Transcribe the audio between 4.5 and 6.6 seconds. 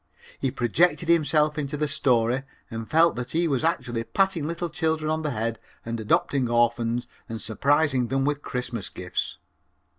children on the head and adopting